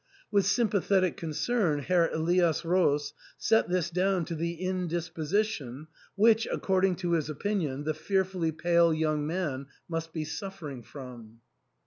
With 0.31 0.47
sympathetic 0.47 1.15
concern, 1.15 1.77
Herr 1.83 2.09
Elias 2.11 2.65
Roos 2.65 3.13
set 3.37 3.69
this 3.69 3.91
down 3.91 4.25
to 4.25 4.33
the 4.33 4.53
indisposition 4.55 5.85
which, 6.15 6.47
ac 6.47 6.57
cording 6.57 6.95
to 6.95 7.11
his 7.11 7.29
opinion, 7.29 7.83
the 7.83 7.93
fearfully 7.93 8.51
pale 8.51 8.91
young 8.95 9.27
man 9.27 9.67
must 9.87 10.11
be 10.11 10.25
suffering 10.25 10.81
from. 10.81 11.41